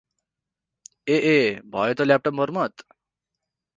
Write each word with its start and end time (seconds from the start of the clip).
ए 1.07 1.17
ए, 1.31 1.35
भयो 1.75 1.93
त 1.99 2.07
ल्यापटप 2.09 2.39
मर्मत? 2.41 2.87